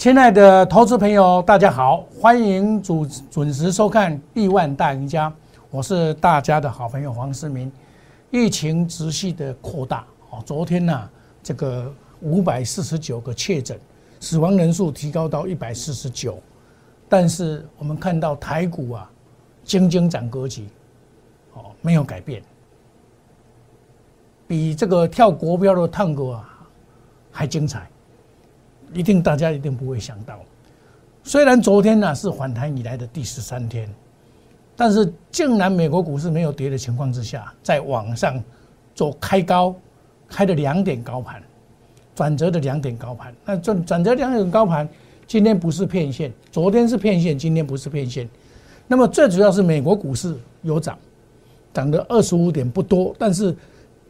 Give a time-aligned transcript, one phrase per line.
[0.00, 5.28] 亲爱的投资朋友，大家好，欢迎准准时收看《亿万大赢家》，
[5.70, 7.70] 我是大家的好朋友黄世明。
[8.30, 11.10] 疫情持续的扩大，哦，昨天呢，
[11.42, 11.92] 这个
[12.22, 13.78] 五百四十九个确诊，
[14.20, 16.38] 死亡人数提高到一百四十九，
[17.06, 19.10] 但是我们看到台股啊，
[19.64, 20.66] 精精涨格局，
[21.52, 22.42] 哦，没有改变，
[24.48, 26.66] 比这个跳国标的探戈啊
[27.30, 27.86] 还精彩。
[28.92, 30.40] 一定大家一定不会想到，
[31.22, 33.88] 虽然昨天呢是反弹以来的第十三天，
[34.76, 38.42] 但是竟然美国股市没有跌的情况之下，在往上
[38.94, 39.74] 做开高，
[40.28, 41.42] 开了两点高盘，
[42.14, 43.34] 转折的两点高盘。
[43.44, 44.88] 那转转折两点高盘，
[45.26, 48.28] 今天不是骗线，昨天是骗线，今天不是骗线。
[48.88, 50.98] 那么最主要是美国股市有涨，
[51.72, 53.54] 涨的二十五点不多，但是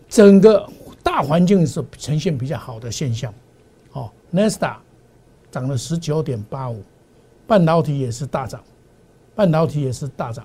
[0.08, 0.66] 整个
[1.02, 3.30] 大环境是呈现比较好的现象。
[4.30, 4.76] N e s t a
[5.50, 6.82] 涨了十九点八五，
[7.46, 8.60] 半导体也是大涨，
[9.34, 10.44] 半导体也是大涨，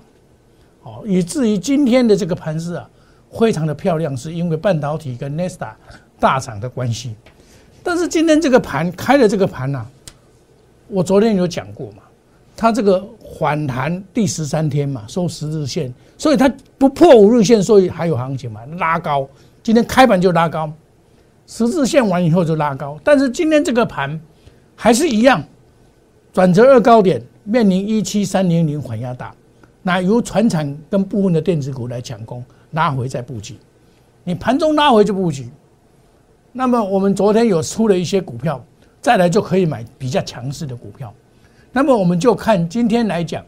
[0.82, 2.90] 哦，以至于今天的这个盘势啊，
[3.30, 5.76] 非常的漂亮，是因为半导体跟 n e s t a
[6.18, 7.14] 大涨的关系。
[7.82, 9.86] 但是今天这个盘开的这个盘呢，
[10.88, 12.02] 我昨天有讲过嘛，
[12.56, 13.04] 它这个
[13.38, 19.28] 反弹第十三天嘛，收十日线，所以它不破五日线，所以还有行情嘛，拉高，
[19.62, 20.72] 今天开盘就拉高。
[21.46, 24.20] 十字线完以后就拉高，但是今天这个盘
[24.74, 25.42] 还是一样，
[26.32, 29.32] 转折二高点面临一七三零零缓压大，
[29.80, 33.56] 那由船产跟部分的电子股来抢攻，拉回再布局。
[34.24, 35.48] 你盘中拉回就布局，
[36.50, 38.60] 那么我们昨天有出了一些股票，
[39.00, 41.14] 再来就可以买比较强势的股票。
[41.70, 43.44] 那么我们就看今天来讲，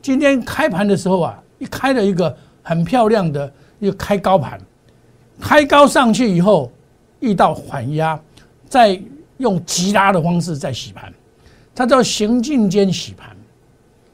[0.00, 4.56] 今天开盘的时候啊，一开了一个很漂亮的一个开高盘，
[5.40, 6.70] 开高上去以后。
[7.20, 8.20] 遇到缓压，
[8.68, 9.00] 再
[9.38, 11.12] 用急拉的方式再洗盘，
[11.74, 13.34] 它叫行进间洗盘，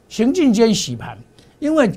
[0.09, 1.17] 行进间洗盘，
[1.59, 1.91] 因为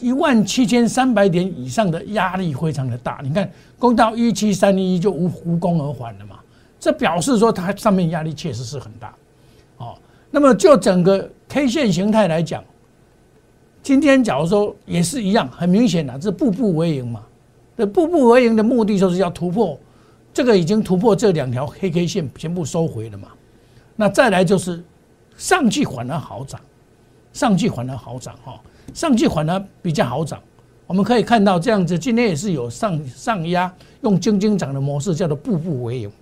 [0.00, 6.38] 一万七千三百点以上的压力非常的大，你看攻到一七三零一就无无功而返了嘛，
[6.78, 9.14] 这表示说它上面压力确实是很大，
[9.76, 9.96] 哦，
[10.30, 12.62] 那么就整个 K 线形态来讲，
[13.82, 17.22] 今天假如说也是一样，很明显的这步步为营嘛，
[17.76, 19.78] 这步步为营的目的就是要突破。
[20.38, 23.26] 这个已经突破这两条黑 K 线，全部收回了嘛？
[23.96, 24.80] 那再来就是
[25.36, 26.60] 上去反而好涨，
[27.32, 28.60] 上去反而好涨哈，
[28.94, 30.38] 上去反而比较好涨。
[30.86, 36.12] 我们可以看到这样子，今天也是有上上压，用精精涨的模式，叫做步步为营。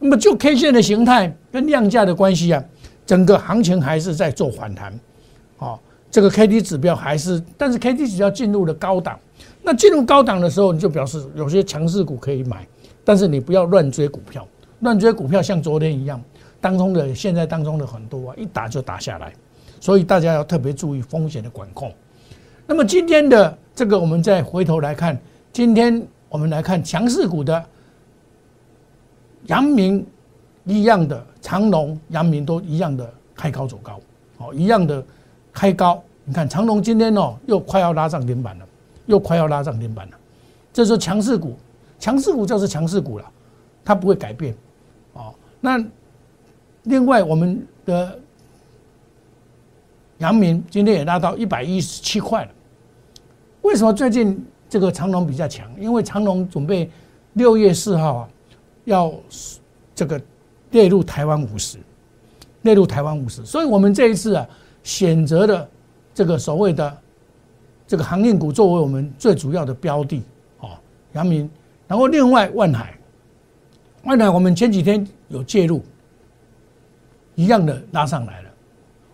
[0.00, 2.60] 那么就 K 线的形态跟量价的关系啊，
[3.06, 4.92] 整个行情还是在做反弹，
[5.58, 5.78] 哦，
[6.10, 9.16] 这个 K D 指标还是，但是 K D 指标进入了高档，
[9.62, 12.66] 那进入高档的时候，你就表示有些强势股可以买。
[13.04, 14.46] 但是你不要乱追股票，
[14.80, 16.20] 乱追股票像昨天一样，
[16.60, 19.32] 当中的现在当中的很多啊，一打就打下来，
[19.80, 21.92] 所以大家要特别注意风险的管控。
[22.66, 25.18] 那么今天的这个，我们再回头来看，
[25.52, 27.62] 今天我们来看强势股的
[29.46, 30.04] 阳明
[30.64, 34.00] 一样的长隆、阳明都一样的开高走高，
[34.38, 35.04] 哦，一样的
[35.52, 36.02] 开高。
[36.24, 38.66] 你看长隆今天哦，又快要拉涨停板了，
[39.04, 40.16] 又快要拉涨停板了，
[40.72, 41.54] 这是强势股。
[42.04, 43.24] 强势股就是强势股了，
[43.82, 44.54] 它不会改变，
[45.14, 45.34] 哦。
[45.58, 45.82] 那
[46.82, 48.20] 另外我们的
[50.18, 52.50] 阳明今天也拉到一百一十七块了。
[53.62, 55.66] 为什么最近这个长隆比较强？
[55.80, 56.90] 因为长隆准备
[57.32, 58.28] 六月四号啊，
[58.84, 59.10] 要
[59.94, 60.20] 这个
[60.72, 61.78] 列入台湾五十，
[62.60, 63.46] 列入台湾五十。
[63.46, 64.46] 所以我们这一次啊，
[64.82, 65.66] 选择的
[66.12, 66.98] 这个所谓的
[67.86, 70.22] 这个航运股作为我们最主要的标的，
[70.58, 70.68] 哦，
[71.14, 71.50] 阳明。
[71.86, 72.94] 然后另外万海，
[74.04, 75.82] 万海我们前几天有介入，
[77.34, 78.50] 一样的拉上来了，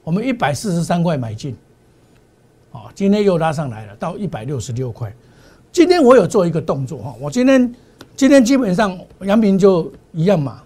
[0.04, 1.56] 我们一百四十三块买进，
[2.70, 5.12] 哦，今天又拉上来了到一百六十六块。
[5.72, 7.74] 今天我有做一个动作哈，我今天
[8.16, 10.62] 今天基本上杨明就一样嘛，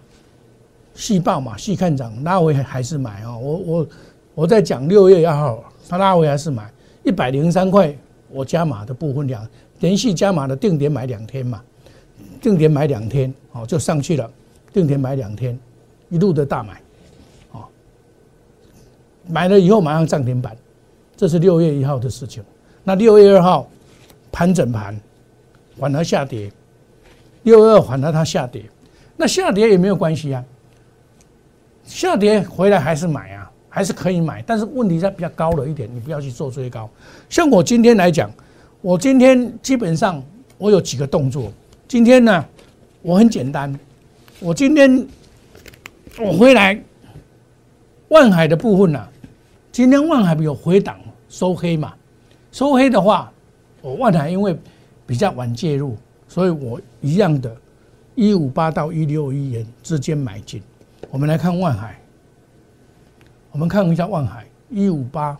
[0.93, 3.37] 细报嘛，细看涨，拉回还是买啊。
[3.37, 3.87] 我我
[4.33, 6.71] 我在讲六月一号，他拉回还是买
[7.03, 7.95] 一百零三块，
[8.29, 9.47] 我加码的部分两
[9.79, 11.61] 连续加码的定点买两天嘛。
[12.45, 14.31] 定点买两天，哦，就上去了。
[14.71, 15.57] 定点买两天，
[16.09, 16.79] 一路的大买，
[17.53, 17.65] 哦，
[19.27, 20.55] 买了以后马上涨停板，
[21.17, 22.43] 这是六月一号的事情。
[22.83, 23.67] 那六月二号
[24.31, 24.95] 盘整盘，
[25.79, 26.51] 反而下跌。
[27.41, 28.63] 六月二反而它下跌，
[29.17, 30.45] 那下跌也没有关系啊。
[31.83, 36.87] 下跌回来还是买啊，还是可以买，但是问题在比较高了一点，你不要去做追高。
[37.27, 38.31] 像我今天来讲，
[38.81, 40.23] 我今天基本上
[40.59, 41.51] 我有几个动作。
[41.95, 42.45] 今天呢，
[43.01, 43.73] 我很简单，
[44.41, 45.07] 我今天
[46.19, 46.77] 我回来
[48.09, 49.07] 万海的部分呢，
[49.71, 50.99] 今天万海有回档
[51.29, 51.93] 收黑嘛？
[52.51, 53.31] 收黑的话，
[53.81, 54.53] 我万海因为
[55.07, 55.95] 比较晚介入，
[56.27, 57.55] 所以我一样的，
[58.13, 60.61] 一五八到一六一元之间买进。
[61.09, 61.97] 我们来看万海，
[63.53, 65.37] 我们看一下万海一五八，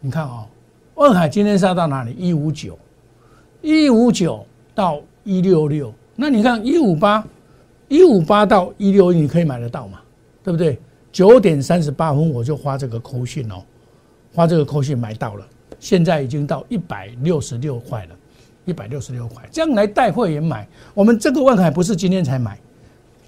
[0.00, 0.46] 你看啊，
[0.94, 2.14] 万海今天杀到哪里？
[2.16, 2.78] 一五九，
[3.60, 7.26] 一五九到一六六，那你看一五八，
[7.88, 10.00] 一五八到一六一，你可以买得到嘛？
[10.42, 10.78] 对不对？
[11.12, 13.62] 九点三十八分我就花这个扣讯哦，
[14.34, 15.46] 花这个扣讯买到了，
[15.78, 18.16] 现在已经到一百六十六块了，
[18.64, 20.66] 一百六十六块，这样来带会员买。
[20.92, 22.58] 我们这个万海不是今天才买，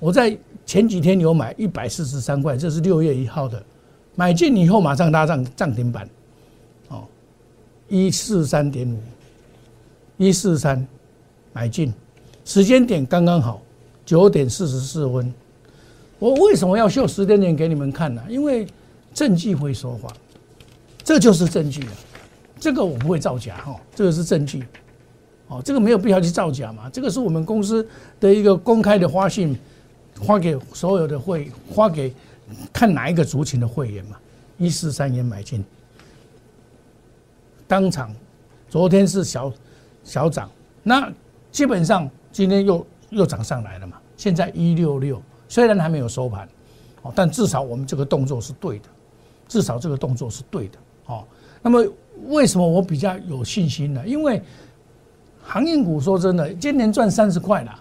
[0.01, 0.37] 我在。
[0.67, 3.63] 前几天有买一百四十三块，这是六月一号的，
[4.17, 6.11] 买进以后马上拉上涨停板，
[6.89, 7.05] 哦，
[7.87, 8.99] 一四三点五，
[10.17, 10.85] 一四三
[11.57, 11.91] 买进，
[12.45, 13.63] 时间点刚刚好，
[14.05, 15.33] 九点四十四分。
[16.19, 18.23] 我为什么要秀时间点给你们看呢？
[18.29, 18.67] 因为
[19.15, 20.13] 证据会说话，
[21.03, 21.93] 这就是证据啊。
[22.61, 24.67] 这个我不会造假哈，这个是证据，
[25.49, 27.89] 哦，这个没有必要去造假嘛，这个是我们公司
[28.21, 29.59] 的一个公开的花信。
[30.23, 32.11] 发给所有的会，发给
[32.73, 34.17] 看哪一个族群的会员嘛？
[34.57, 35.63] 一四三元买进，
[37.67, 38.15] 当场，
[38.71, 39.53] 昨天是小
[40.05, 40.51] 小涨，
[40.83, 41.13] 那
[41.57, 43.97] 基本上今天又又涨上来了嘛？
[44.15, 46.47] 现在一六六，虽然还没有收盘，
[47.01, 48.85] 哦，但至少我们这个动作是对的，
[49.49, 51.25] 至少这个动作是对的，哦。
[51.63, 51.83] 那么
[52.27, 54.07] 为什么我比较有信心呢？
[54.07, 54.43] 因为
[55.43, 57.75] 航运股说真的，今年赚三十块了。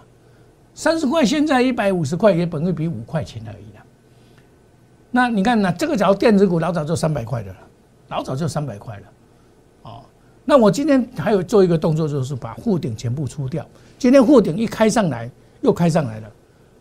[0.74, 3.83] 三十块，现在一百五十块，也本会比五块钱而已了。
[5.12, 7.57] 那你看，呢这个假如电子股老早就三百块的了，
[8.07, 9.04] 老早就三百块了。
[10.45, 13.68] 那我今天还有做一个动作，就是把护顶全部出掉。
[13.97, 15.30] 今天护顶一开上来，
[15.62, 16.31] 又开上来了。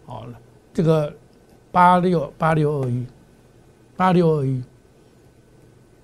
[0.06, 0.26] 哦，
[0.74, 1.12] 这个
[1.72, 3.06] 八六八六二一，
[3.96, 4.62] 八六二一，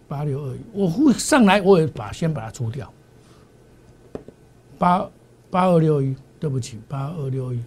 [0.09, 2.91] 八六二一，我护上来，我也把先把它出掉。
[4.79, 5.11] 八
[5.51, 7.63] 八二六一，对不起，八二六一。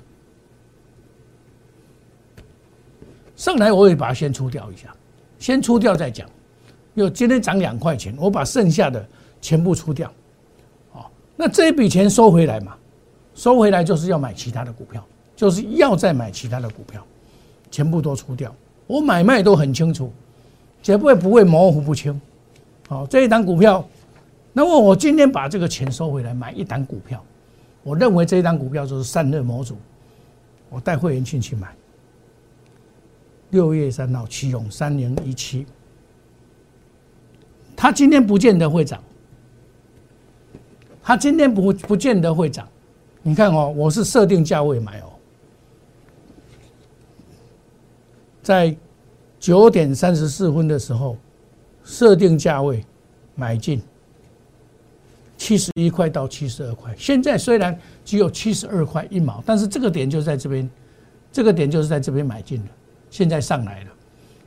[3.36, 4.96] 上来我也把它先出掉一下，
[5.38, 6.28] 先出掉再讲。
[6.96, 9.06] 又今天涨两块钱，我把剩下的
[9.44, 10.10] 全部出掉。
[10.94, 11.06] 哦，
[11.36, 12.74] 那这一笔钱收回来嘛？
[13.36, 15.06] 收回来就是要买其他的股票，
[15.36, 17.06] 就是要再买其他的股票，
[17.70, 18.56] 全部都出掉。
[18.88, 20.12] 我买卖都很清楚，
[20.82, 22.20] 绝不会不会模糊不清。
[22.88, 23.86] 好，这一档股票，
[24.54, 27.22] 那么我今天把这个钱收回来买一单股票，
[27.84, 29.76] 我认为这一档股票就是散热模组，
[30.70, 31.76] 我带会员进去买。
[33.50, 35.66] 六月三号，启用三零一七，
[37.76, 39.02] 它今天不见得会涨，
[41.04, 42.68] 它今天不不见得会涨。
[43.22, 45.12] 你看哦，我是设定价位买哦，
[48.42, 48.76] 在
[49.40, 51.18] 九点三十四分的时候
[51.84, 52.86] 设定价位
[53.36, 53.82] 买进
[55.38, 56.94] 七十一块到七十二块。
[56.98, 60.70] 现在虽然只有七十二块一毛，但是这个点就在这边，
[61.32, 62.70] 这个点就是在这边买进的。
[63.10, 63.92] 现在上来了，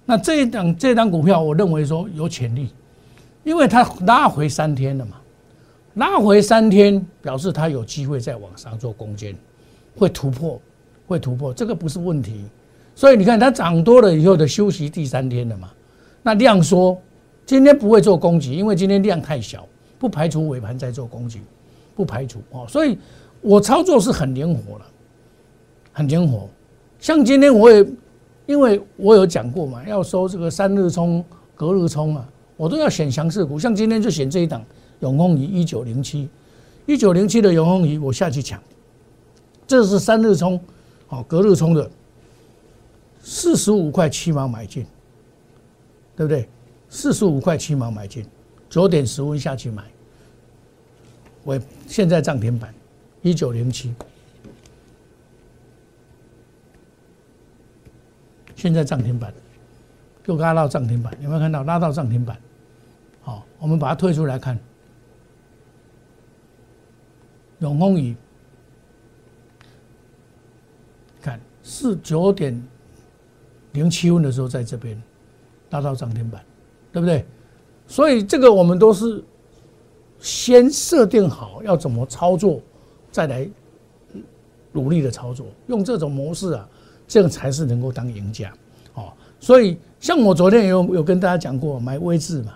[0.04, 2.70] 那这一档这档股票，我认为说有潜力，
[3.44, 5.16] 因为它拉回三天了嘛，
[5.96, 9.36] 拉回三天表示它有机会再往上做攻坚，
[9.94, 10.58] 会突破，
[11.06, 12.46] 会突破，这个不是问题。
[12.94, 15.70] 所以你看它涨多了以后的休息第三天了嘛，
[16.22, 16.96] 那量缩，
[17.44, 21.40] 今天不会做攻击，因为今天量太小，不排除尾盘再做攻击，
[21.94, 22.64] 不排除哦。
[22.68, 22.98] 所以
[23.42, 24.86] 我操作是很灵活了，
[25.92, 26.48] 很灵活。
[26.98, 27.86] 像今天我也。
[28.48, 31.24] 因为我有讲过嘛，要收这个三日冲、
[31.56, 32.24] 隔日冲啊，
[32.56, 33.58] 我都要选强势股。
[33.58, 34.64] 像今天就选这一档
[35.00, 36.28] 永丰鱼一九零七，
[36.86, 38.62] 一九零七的永丰鱼，我下去抢。
[39.66, 40.60] 这是三日冲，
[41.06, 41.90] 好隔日冲的，
[43.20, 44.86] 四十五块七毛买进，
[46.16, 46.48] 对不对？
[46.88, 48.24] 四十五块七毛买进，
[48.70, 49.82] 九点十分下去买，
[51.42, 52.72] 我现在涨停板
[53.22, 53.92] 一九零七。
[58.54, 59.34] 现在涨停板，
[60.24, 62.38] 又拉到涨停板，有没有看到拉到涨停板？
[63.20, 64.58] 好，我们把它推出来看。
[67.60, 68.14] 永丰宇，
[71.20, 72.60] 看是九点
[73.72, 75.00] 零七分的时候在这边
[75.70, 76.44] 拉到涨停板，
[76.92, 77.24] 对不对？
[77.86, 79.22] 所以这个我们都是
[80.18, 82.60] 先设定好要怎么操作，
[83.10, 83.48] 再来
[84.72, 86.68] 努力的操作，用这种模式啊。
[87.08, 88.52] 这样才是能够当赢家，
[88.94, 92.54] 哦，所以像我昨天有有跟大家讲过买微智嘛，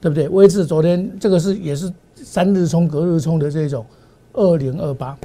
[0.00, 0.28] 对不对？
[0.28, 3.84] 微智昨天这个是也是三日冲、隔日冲的这种
[4.34, 5.16] 二零二八，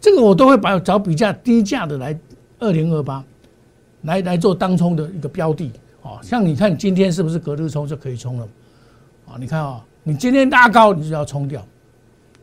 [0.00, 2.18] 这个我都会把找比较低价的来
[2.58, 3.24] 二零二八
[4.02, 5.70] 来来做当冲的一个标的，
[6.02, 8.48] 哦，像你看今天是不是隔日冲就可以冲了？
[9.28, 11.64] 啊，你看啊，你今天拉高你就要冲掉，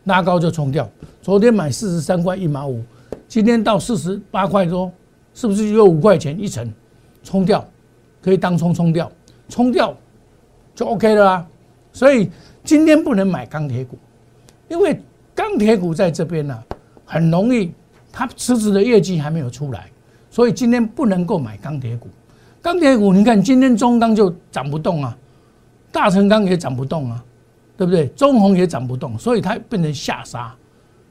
[0.05, 0.89] 拉高就冲掉。
[1.21, 2.83] 昨天买四十三块一毛五，
[3.27, 4.91] 今天到四十八块多，
[5.33, 6.71] 是不是有五块钱一层？
[7.23, 7.63] 冲掉，
[8.19, 9.11] 可以当冲冲掉，
[9.47, 9.95] 冲掉
[10.73, 11.47] 就 OK 了啊。
[11.93, 12.31] 所以
[12.63, 13.97] 今天不能买钢铁股，
[14.67, 14.99] 因为
[15.41, 16.63] 钢铁股在这边呢，
[17.03, 17.73] 很容易
[18.11, 19.89] 它辞职的业绩还没有出来，
[20.29, 22.07] 所以今天不能够买钢铁股。
[22.61, 25.17] 钢铁股，你看今天中钢就涨不动啊，
[25.91, 27.25] 大成钢也涨不动啊，
[27.75, 28.05] 对不对？
[28.09, 30.55] 中红也涨不动，所以它变成下杀，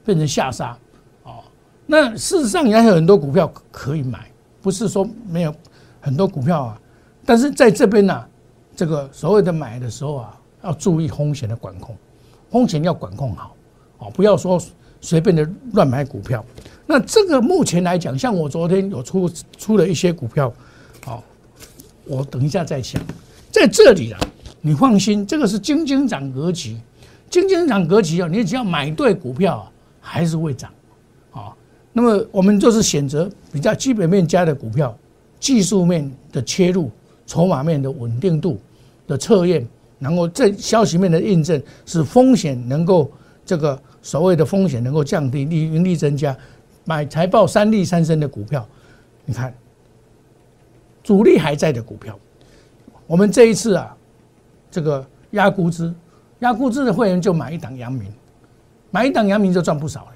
[0.05, 0.79] 变成下杀。
[1.25, 1.43] 哦，
[1.85, 4.31] 那事实上也有很多股票可以买，
[4.63, 5.53] 不是说没有
[6.01, 6.81] 很多股票啊。
[7.27, 8.25] 但是在这边呢，
[8.77, 11.97] 这个所谓的买的时候啊，要注意风险的管控，
[12.49, 13.57] 风险要管控好，
[14.01, 14.61] 哦，不要说
[15.01, 16.45] 随便的乱买股票。
[16.87, 20.53] 那这个目前来讲，像我昨天有出出了一些股票，
[21.05, 21.23] 好。
[22.07, 23.01] 我等一下再讲，
[23.53, 24.19] 在这里啊，
[24.63, 26.77] 你放心，这个是金金涨格局，
[27.29, 30.73] 金金涨格局啊，你只要买对股票啊，还是会涨，
[31.31, 31.55] 啊，
[31.93, 34.97] 那么我们就是选择比较基本面加的股票，
[35.39, 36.91] 技术面的切入，
[37.27, 38.59] 筹码面的稳定度
[39.07, 39.65] 的测验，
[40.01, 43.09] 然后这消息面的印证，使风险能够
[43.47, 46.37] 这个所谓的风险能够降低，利盈利增加，
[46.85, 48.67] 买财报三利三升的股票，
[49.25, 49.55] 你看。
[51.03, 52.17] 主力还在的股票，
[53.07, 53.97] 我们这一次啊，
[54.71, 55.93] 这个压估值，
[56.41, 58.13] 压估值的会员就买一档阳明，
[58.91, 60.13] 买一档阳明就赚不少了。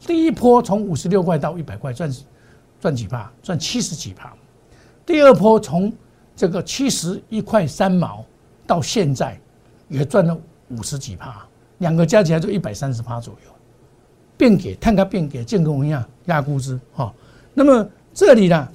[0.00, 2.10] 第一波从五十六块到一百块赚
[2.80, 4.34] 赚几帕，赚七十几帕。
[5.04, 5.92] 第二波从
[6.34, 8.24] 这个七十一块三毛
[8.66, 9.38] 到现在
[9.88, 10.36] 也赚了
[10.70, 11.46] 五十几帕，
[11.84, 13.50] 两个加起来就一百三十八左右。
[14.38, 17.12] 变给看它变给建工一样压估值哈。
[17.52, 18.66] 那么这里呢？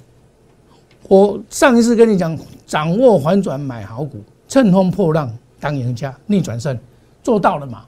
[1.08, 2.38] 我上一次跟你讲，
[2.68, 6.78] 掌握反转买好股，乘风破浪当赢家，逆转胜，
[7.24, 7.84] 做到了嘛？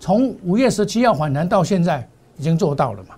[0.00, 2.08] 从五月十七号反弹到现在，
[2.38, 3.14] 已经做到了嘛？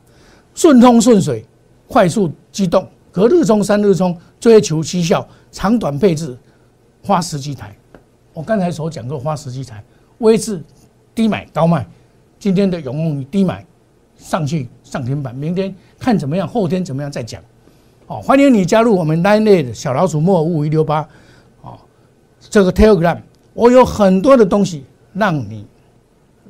[0.54, 1.46] 顺风顺水，
[1.86, 6.36] 快速机动，隔日冲、三日冲，追求绩效，长短配置，
[7.04, 7.74] 花十几台。
[8.34, 9.82] 我刚才所讲过，花十几台，
[10.18, 10.62] 位置
[11.18, 11.84] 低买高卖。
[12.38, 13.66] 今天的永旺低买
[14.16, 17.42] 上去上天板，明天看怎么样，后天怎么样再讲。
[18.06, 21.00] 哦，欢迎你加入我们 Line 的小老鼠莫五五一六八，
[21.62, 21.76] 哦，
[22.38, 23.18] 这个 Telegram，
[23.52, 25.66] 我有很多的东西让你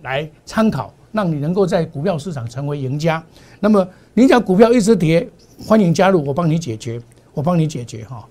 [0.02, 3.24] 来参考，让你能够在股票市场成为赢家。
[3.60, 5.26] 那么你讲股票一直跌，
[5.66, 7.00] 欢迎加入，我帮你解决，
[7.32, 8.28] 我帮你解决哈。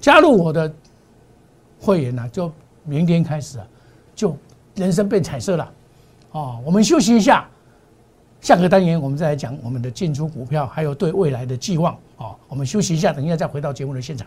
[0.00, 0.72] 加入我的
[1.80, 2.48] 会员呢，就
[2.84, 3.66] 明天开始啊，
[4.14, 4.36] 就
[4.76, 5.68] 人生变彩色了。
[6.32, 7.48] 哦，我们休息一下。
[8.40, 11.94] 下个单元我们再来讲我们的进出股票，还有对未来的寄望。
[12.16, 14.26] 哦，我们休息一下，等一下再回到节目的现场。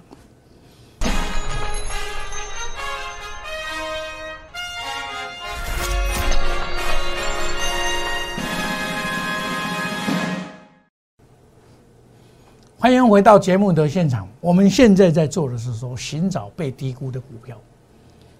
[12.77, 14.27] 欢迎回到节目的现场。
[14.41, 17.57] 我们现在在做的是说寻找被低估的股票。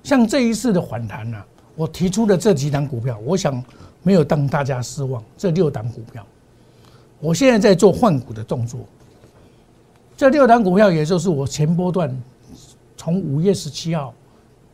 [0.03, 1.41] 像这一次的反弹呢，
[1.75, 3.63] 我提出的这几档股票，我想。
[4.05, 6.27] 没有让大家失望，这六档股票，
[7.21, 8.81] 我现在在做换股的动作。
[10.17, 12.13] 这六档股票，也就是我前波段
[12.97, 14.13] 从五月十七号、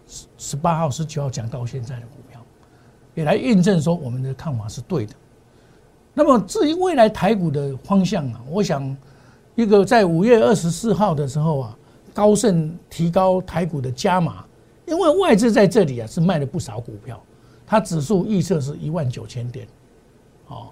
[0.08, 2.42] 十十八号、十九号讲到现在的股票，
[3.14, 5.14] 也来印证说我们的看法是对的。
[6.16, 8.98] 那么至于未来台股的方向啊，我想
[9.54, 11.78] 一个在五月二十四号的时候啊，
[12.16, 14.44] 高盛提高台股的加码，
[14.90, 17.22] 因为外资在这里啊是卖了不少股票。
[17.72, 19.68] 它指数预测是一万九千点，
[20.48, 20.70] 哦，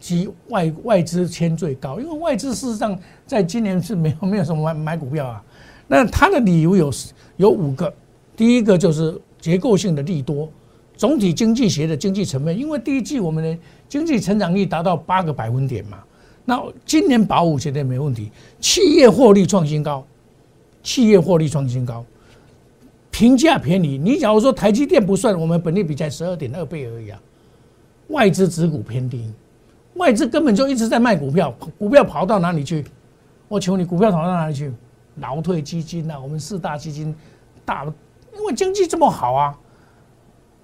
[0.00, 5.44] 即外外资签最高，因为外资事实上在今年是没有没有什么买买股票啊。
[5.86, 6.90] 那它的理由有
[7.36, 7.94] 有五个，
[8.34, 10.50] 第一个就是结构性的利多，
[10.96, 13.56] 总体经济学的经济层面，因为第一季我们的
[13.88, 15.98] 经济成长率达到八个百分点嘛，
[16.44, 20.04] 那今年保五绝对没问题，企业获利创新高，
[20.82, 22.04] 企业获利创新高。
[23.20, 27.20] 平价便宜，你假如说台积电不算，我们本利比才十二点二倍而已啊。
[28.08, 29.30] 外资持股偏低，
[29.96, 32.82] 外资根本就一直在卖股票，股票跑到哪里去？
[33.46, 34.72] 我求你，股票跑到哪里去？
[35.16, 37.14] 劳退基金呐，我们四大基金
[37.62, 39.54] 大，因为经济这么好啊。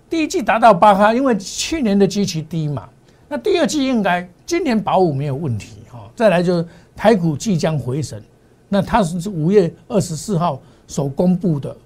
[0.09, 2.89] 第一季达到八哈，因为去年的基期低嘛。
[3.29, 6.11] 那第二季应该今年保五没有问题哈。
[6.17, 8.19] 再来就是台股即将回升，
[8.71, 11.77] 那它是五月二十四号所公布的。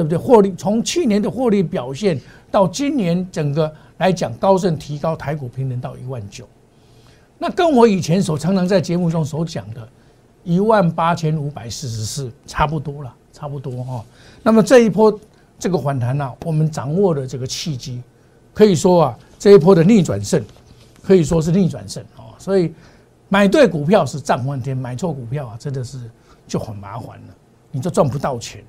[0.00, 0.18] 对不对？
[0.18, 2.18] 获利从去年的获利表现
[2.50, 6.46] 到今年整个来讲，高盛提高台股平等到一万九，
[7.38, 9.88] 那跟我以前所常常在节目中所讲的，
[10.44, 13.14] 一万八千五百四十四差不多了。
[13.32, 14.04] 差不多哈。
[14.42, 15.18] 那么这一波
[15.58, 18.02] 这个反弹呢，我们掌握了这个契机，
[18.52, 20.44] 可以说啊，这一波的逆转胜，
[21.00, 22.34] 可以说是逆转胜哦。
[22.38, 22.74] 所以
[23.28, 26.10] 买对股票是涨翻天，买错股票啊，真的是
[26.46, 27.34] 就很麻烦了，
[27.70, 28.62] 你就赚不到钱。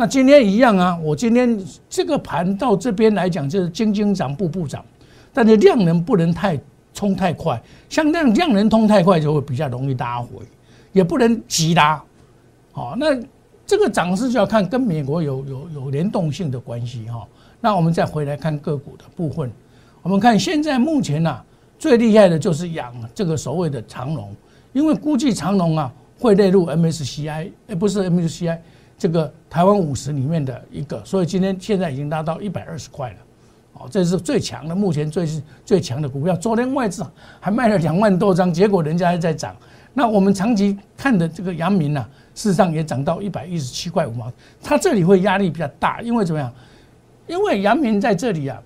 [0.00, 4.84] 那今天一样啊，我今天这个盘到这边来讲，就是斤斤涨，步步涨，
[5.32, 6.56] 但是量能不能太
[6.94, 10.28] 冲太快，像那样量能冲太快就会比较容易拉回，
[10.92, 12.00] 也不能急拉。
[12.70, 13.06] 好，那
[13.66, 17.26] 这个涨势就要看跟美国有有有联动性的关系哈。
[17.60, 19.50] 那我们再回来看个股的部分，
[20.02, 21.42] 我们看现在目前呢
[21.76, 24.32] 最厉害的就是养这个所谓的长龙，
[24.72, 28.56] 因为估计长龙啊会列入 MSCI，哎不是 MSCI。
[28.98, 33.16] 这个台湾五十里面的一个，所以今天现在已经拉到一百二十块了，
[33.74, 35.26] 哦，这是最强的，目前最
[35.64, 36.36] 最强的股票。
[36.36, 37.06] 昨天外资
[37.38, 39.54] 还卖了两万多张，结果人家还在涨。
[39.94, 46.52] 那我们长期看的这个阳明呢，事实上也涨到一百一十七块五毛，它这里会压力比较大，因为怎么样？
[47.26, 48.60] 因为阳明在这里啊，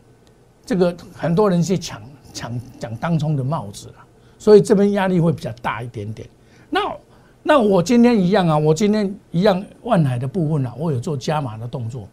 [0.64, 3.94] 这个很多人去抢抢抢当冲的帽子了，
[4.38, 6.28] 所以这边压力会比较大一点点。
[6.70, 6.80] 那
[7.42, 12.08] 那我今天一样啊，我今天一样，万海的部分啊，我有做加码的动作。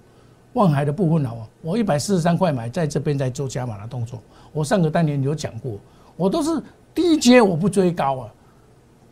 [0.54, 1.32] 万海的部分啊，
[1.62, 4.20] 我一百四十三块买，在这边在做加码的动作。
[4.52, 5.74] 我上个单年有讲过，
[6.18, 6.50] 我都是
[6.96, 8.34] 低阶，我不追高啊，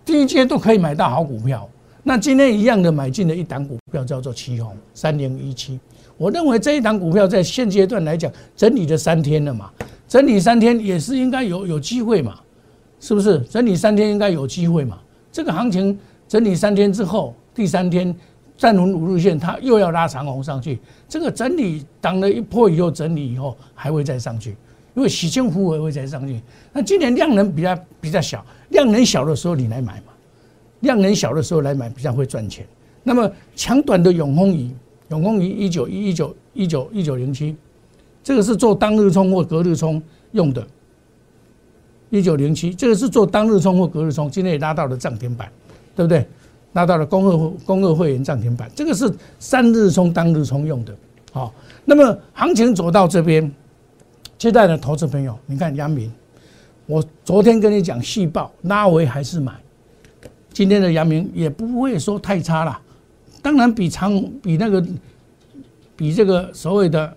[0.03, 1.69] 低阶都可以买到好股票。
[2.01, 5.79] 那今天一样的买进的一档股票叫做旗宏三零一七，
[6.17, 9.69] 我认为这一档股票在现阶段来讲，整理了三天了嘛，
[10.07, 12.39] 整理三天也是应该有有机会嘛，
[12.99, 13.39] 是不是？
[13.41, 14.97] 整理三天应该有机会嘛。
[15.37, 15.95] 这个行情
[16.27, 18.11] 整理三天之后，第三天
[18.57, 20.79] 站稳五日线，它又要拉长红上去。
[21.07, 24.57] 这个整理挡了一波以后，整理以后还会再上去，
[24.95, 26.41] 因为洗清浮也会再上去。
[26.73, 30.13] 那今年量能比较比较小，量能小的时候你来买嘛，
[30.79, 32.65] 量能小的时候来买比较会赚钱。
[33.03, 34.73] 那么强短的永丰仪，
[35.09, 37.55] 永丰仪一九一一九一九一九零七，
[38.23, 40.65] 这个是做当日冲或隔日冲用的。
[42.09, 45.49] 一九零七，这个是做当日冲或隔日冲，今天也拉到了涨停板，
[45.95, 46.25] 对不对？
[46.73, 50.95] 拉到了公二公二会员涨停板，这个是三日冲当日冲用的。
[51.31, 51.53] 好，
[51.85, 53.51] 那么行情走到这边，
[54.37, 56.11] 接待的投资朋友，你看杨明，
[56.85, 59.53] 我昨天跟你讲细报拉回还是买，
[60.53, 62.79] 今天的杨明也不会说太差了，
[63.41, 64.85] 当然比长比那个
[65.95, 67.13] 比这个所谓的。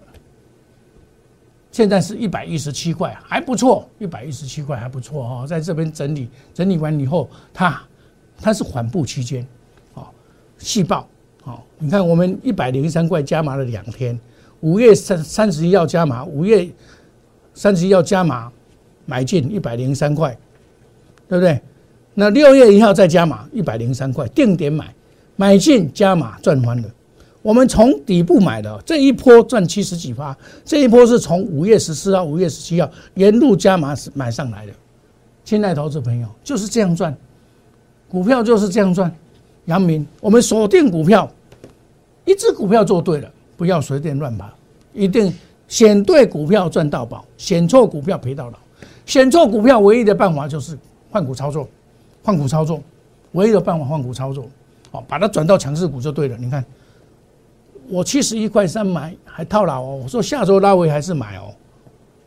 [1.72, 7.80] 现在是一百一十七块，还不错，一百一十七块还不错哦，在这边整理整理完以后，它
[8.40, 9.46] 它是缓步区间，
[9.94, 10.04] 哦
[10.58, 11.08] 细报，
[11.42, 14.18] 好，你看我们一百零三块加码了两天，
[14.60, 16.68] 五月三三十一要加码，五月
[17.54, 18.50] 三十一要加码
[19.06, 20.36] 买进一百零三块，
[21.28, 21.60] 对不对？
[22.14, 24.92] 那六月一号再加码一百零三块，定点买
[25.36, 26.88] 买进加码赚翻了。
[27.42, 34.72] 我们从底部买的这一波赚七十几发，这一波是从五月十四号、五月十七号沿路加码买上来的。
[35.42, 37.16] 亲爱投资朋友，就是这样赚，
[38.10, 39.10] 股票就是这样赚。
[39.64, 41.30] 杨明，我们锁定股票，
[42.26, 44.46] 一只股票做对了，不要随便乱跑，
[44.92, 45.32] 一定
[45.66, 48.58] 选对股票赚到宝，选错股票赔到老。
[49.06, 50.78] 选错股票唯一的办法就是
[51.10, 51.66] 换股操作，
[52.22, 52.82] 换股操作，
[53.32, 54.46] 唯一的办法换股操作，
[54.92, 56.36] 好，把它转到强势股就对了。
[56.38, 56.62] 你看。
[57.90, 61.52] 我七十一块三买还套牢哦，我说下周拉回还是买哦，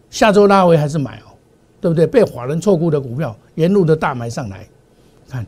[0.10, 1.32] 下周拉回还是买哦，
[1.80, 2.06] 对不对？
[2.06, 4.68] 被华人错估的股票，沿路的大买上来，
[5.30, 5.46] 看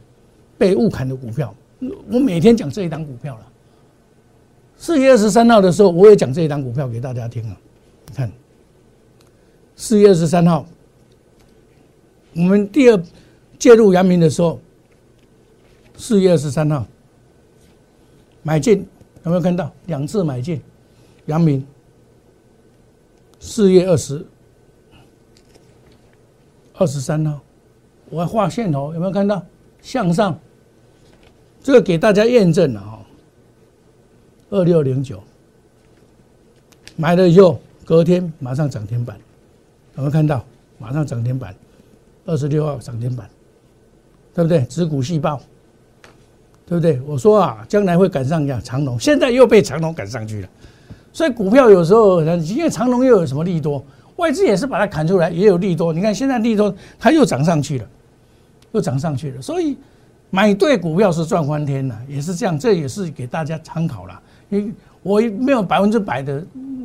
[0.58, 1.54] 被误砍的股票，
[2.10, 3.46] 我每天讲这一档股票了。
[4.78, 7.58] 四月二十三号的时候，我也讲这一档股票给大家听了。
[8.16, 8.32] 看
[9.76, 10.66] 四月二十三号，
[12.34, 13.04] 我们第二
[13.60, 14.60] 介入阳明的时候，
[15.98, 16.88] 四月二十三号
[18.44, 18.88] 买进。
[19.26, 20.62] 有没有看到两次买进？
[21.26, 21.66] 阳明
[23.40, 24.24] 四月二十
[26.76, 27.42] 二十三号，
[28.10, 29.44] 我要画线头，有没有看到
[29.82, 30.40] 向上？
[31.64, 33.06] 这个给大家验证了哈。
[34.52, 35.22] 二六零九
[36.96, 39.18] 买了以后，隔天马上涨停板，
[39.96, 40.46] 有没有看到？
[40.78, 41.56] 马上涨停板，
[42.26, 43.28] 二十六号涨停板，
[44.36, 44.64] 对不对？
[44.66, 45.42] 指股细胞。
[46.68, 47.00] 对不对？
[47.06, 50.50] 我说啊，将来会赶上样长龙，现在又被长龙赶上去了。
[51.14, 55.94] 所以股票有时候，因为长龙又有什么利多，外资也是把它砍出来，也有利多。
[55.94, 57.86] 你看现在利多，它又涨上去了，
[58.72, 59.42] 又涨上去了。
[59.42, 59.78] 所以
[60.32, 62.58] 买对股票是赚翻天了，也是这样。
[62.58, 64.20] 这也是给大家参考了。
[64.50, 64.74] 因为
[65.04, 66.44] 我没有百分之百的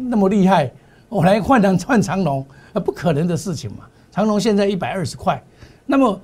[0.09, 0.71] 那么厉害，
[1.09, 3.79] 我来换成换长龙，那不可能的事情嘛。
[4.13, 5.43] 长龙现在一百二十块，
[5.87, 6.21] 那么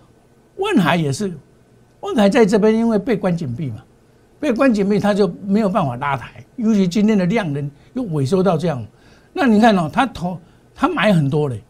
[0.58, 1.32] 万海也是。
[2.06, 3.82] 万海在这边因为被关紧闭嘛，
[4.38, 6.44] 被关紧闭，它就没有办法拉抬。
[6.54, 8.84] 尤其今天的量能又萎缩到这样，
[9.32, 10.38] 那你看哦，他投
[10.72, 11.60] 他买很多嘞，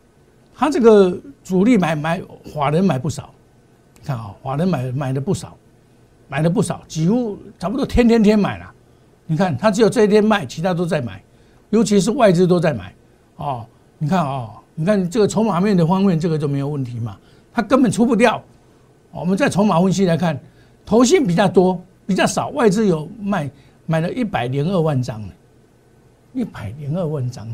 [0.55, 2.20] 他这个主力买买
[2.55, 3.31] 法人买不少，
[3.99, 5.57] 你看啊，法人买买的不少，
[6.29, 8.70] 买的不少，几乎差不多天天天买了。
[9.27, 11.22] 你看他只有这一天卖，其他都在买，
[11.70, 12.94] 尤其是外资都在买
[13.37, 13.66] 哦。
[13.99, 17.16] 你看啊，你看这个筹码面的方面，这个就没有问题嘛，
[17.55, 18.42] 它根本出不掉。
[19.20, 20.38] 我们在筹码分析来看，
[20.85, 23.50] 投信比较多，比较少，外资有卖。
[23.88, 25.29] 买了一百零二万张呢，
[26.33, 27.46] 一百零二万张，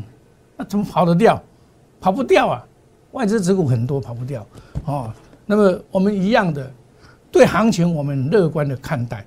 [0.57, 1.39] 那怎么跑得掉？
[2.01, 2.65] 跑不掉啊！
[3.11, 4.43] 外资持股很多，跑不掉
[4.85, 5.13] 哦。
[5.45, 6.71] 那么我们一样的，
[7.31, 9.23] 对行情我们乐观的看待，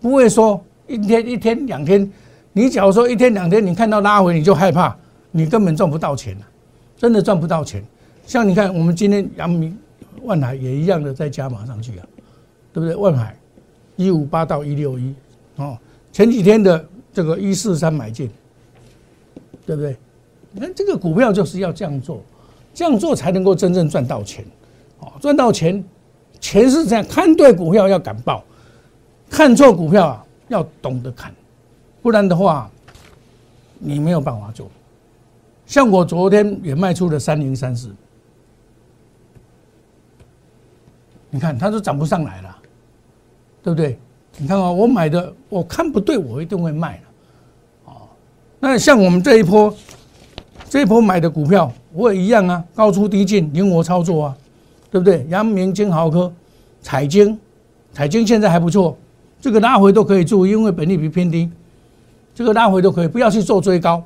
[0.00, 2.12] 不会说一天一天两天，
[2.52, 4.96] 你假如说一天两天你看到拉回你就害怕，
[5.30, 6.36] 你根本赚不到钱
[6.96, 7.84] 真的赚不到钱。
[8.26, 9.78] 像你看我们今天阳明、
[10.22, 12.06] 万海也一样的在加码上去啊，
[12.72, 12.94] 对不对？
[12.96, 13.36] 万海
[13.96, 15.14] 一五八到一六一
[15.56, 15.76] 哦。
[16.12, 18.30] 前几天的这个一四三买进，
[19.66, 19.96] 对不对？
[20.50, 22.22] 你看这个股票就是要这样做，
[22.72, 24.44] 这样做才能够真正赚到钱。
[25.00, 25.84] 哦，赚到钱，
[26.40, 28.42] 钱是这样看对股票要敢报，
[29.28, 31.32] 看错股票啊要懂得看，
[32.02, 32.70] 不然的话
[33.78, 34.68] 你没有办法做。
[35.66, 37.94] 像我昨天也卖出了三零三四，
[41.30, 42.56] 你看它都涨不上来了，
[43.62, 43.98] 对不对？
[44.36, 48.08] 你看啊，我买的我看不对，我一定会卖的，哦。
[48.60, 49.74] 那像我们这一波，
[50.70, 54.36] 这一波买的股票，我也一样啊，高出低进，灵活操作啊，
[54.90, 55.26] 对不对？
[55.28, 56.32] 阳明、金豪科、
[56.80, 57.38] 彩晶、
[57.92, 58.96] 彩晶现在还不错，
[59.40, 61.50] 这个拉回都可以做，因为本利比偏低，
[62.34, 64.02] 这个拉回都可以，不要去做追高，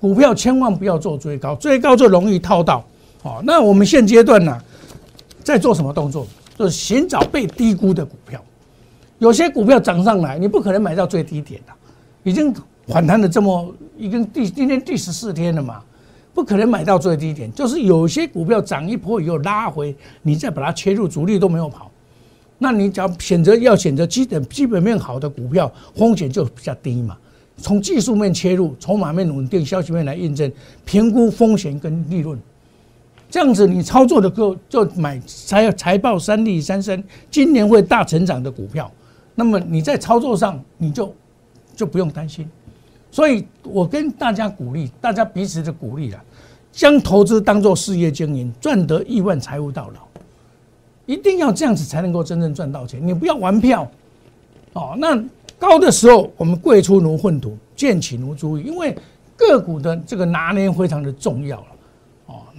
[0.00, 2.84] 股票千万不要做追高，追高就容易套到。
[3.22, 4.60] 哦，那我们现阶段呢，
[5.44, 6.26] 在做什么动作？
[6.60, 8.38] 就是寻找被低估的股票。
[9.18, 11.72] 有些股票涨上来，你不可能买到最低点的，
[12.22, 12.54] 已经
[12.86, 15.82] 反弹了这么，已经第今天第十四天了嘛，
[16.34, 17.50] 不可能买到最低点。
[17.54, 21.90] 就是有些股票涨一波以后拉回，你再把它切入，主力都没有跑，
[22.58, 27.16] 那你只要选择要选择基本基本面好的股票，风险就比较低嘛。
[27.56, 30.52] 从技术面切入，筹码面稳定，消息面来印证，
[30.84, 32.38] 评估风险跟利润，
[33.30, 38.90] 这样子你操作的够就买财财报三利三升，今年会大成长的股票。
[39.36, 41.14] 那么你在操作上你就
[41.76, 42.50] 就不用担心，
[43.10, 46.22] 所以我跟大家鼓励，大家彼此的鼓励啊，
[46.72, 50.00] 将投资当做事业经营，赚得亿万财务到老，
[51.06, 53.00] 一定要这样子才能够真正赚到钱。
[53.06, 53.88] 你不要玩票
[54.72, 54.94] 哦。
[54.98, 55.16] 那
[55.58, 58.94] 高的时候我们贵出如粪土，贱起如猪因为
[59.36, 61.66] 个股的这个拿捏非常的重要了，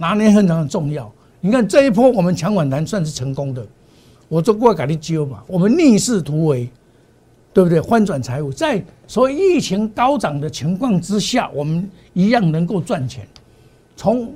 [0.02, 1.10] 拿捏非常的重要。
[1.40, 3.64] 你看这一波我们强反弹算是成功的。
[4.28, 6.68] 我做过改的揪嘛，我们逆势突围，
[7.52, 7.80] 对不对？
[7.82, 13.24] 翻转财务，在所谓疫情高涨的情况之下，我们一样能够赚钱。
[13.94, 14.34] 从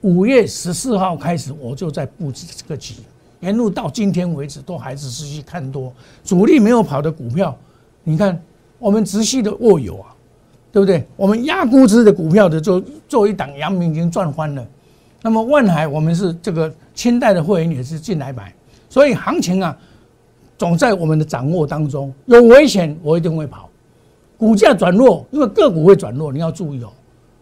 [0.00, 2.94] 五月十四号开始，我就在布置这个局，
[3.40, 5.92] 沿路到今天为止，都还是持续看多。
[6.24, 7.54] 主力没有跑的股票，
[8.04, 8.40] 你看
[8.78, 10.11] 我们直系的握有啊，
[10.72, 11.06] 对不对？
[11.16, 14.66] 我们压估值的股票的做做一档，阳明已经赚翻了。
[15.20, 18.52] 那么万海，我们是这个清代的会员也是进来买。
[18.88, 19.76] 所以行情啊，
[20.56, 22.12] 总在我们的掌握当中。
[22.24, 23.68] 有危险，我一定会跑。
[24.38, 26.90] 股价转弱，因为个股会转弱，你要注意哦。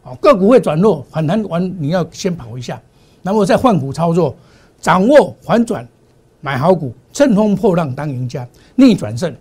[0.02, 2.82] 啊，个股会转弱，反弹完你要先跑一下，
[3.22, 4.34] 然后再换股操作，
[4.80, 5.86] 掌握反转，
[6.40, 9.32] 买好股，乘风破浪当赢家，逆转胜。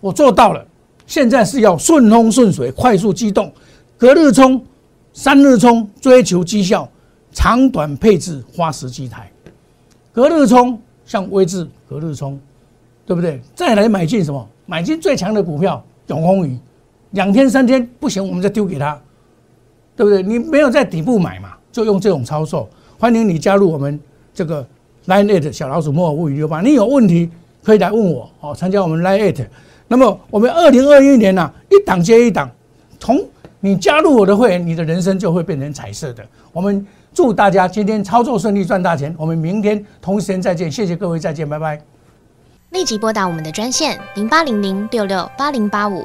[0.00, 0.66] 我做到了。
[1.06, 3.52] 现在是要顺风顺水，快速机动，
[3.96, 4.64] 隔日冲，
[5.12, 6.88] 三日冲，追求绩效，
[7.32, 9.30] 长短配置，花时机台，
[10.12, 10.78] 隔日冲。
[11.06, 12.40] 像微智、隔日冲，
[13.04, 13.38] 对不对？
[13.54, 14.48] 再来买进什么？
[14.64, 16.58] 买进最强的股票永丰鱼，
[17.10, 18.98] 两天三天不行，我们再丢给他，
[19.94, 20.22] 对不对？
[20.22, 22.66] 你没有在底部买嘛，就用这种操作。
[22.98, 24.00] 欢迎你加入我们
[24.32, 24.66] 这个
[25.06, 27.30] Line It 小老鼠莫尔物语六八，你有问题
[27.62, 28.54] 可以来问我哦。
[28.54, 29.42] 参加我们 Line It
[29.94, 32.50] 那么我们二零二一年呢，一档接一档，
[32.98, 33.24] 从
[33.60, 36.24] 你加入我的会员，你的人生就会变成彩色的。
[36.52, 36.84] 我们。
[37.14, 39.14] 祝大家今天操作顺利，赚大钱。
[39.16, 41.80] 我们明天同时间再见，谢谢各位，再见，拜拜。
[42.70, 46.04] 立即拨打我们的专线零八零零六六八零八五